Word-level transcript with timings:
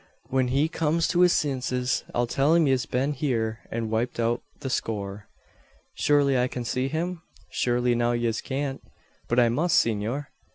Whin 0.31 0.47
he 0.47 0.67
comes 0.67 1.07
to 1.09 1.19
his 1.19 1.31
sinses, 1.31 2.03
I'll 2.15 2.25
till 2.25 2.55
him 2.55 2.65
yez 2.65 2.85
hiv 2.85 2.89
been 2.91 3.13
heeur, 3.13 3.59
and 3.69 3.91
wiped 3.91 4.19
out 4.19 4.41
the 4.61 4.69
score." 4.71 5.27
"Surely 5.93 6.35
I 6.39 6.47
can 6.47 6.65
see 6.65 6.87
him?" 6.87 7.21
"Shurely 7.51 7.95
now 7.95 8.13
yez 8.13 8.41
cyant." 8.41 8.81
"But 9.27 9.39
I 9.39 9.49
must, 9.49 9.77
senor!" 9.77 10.31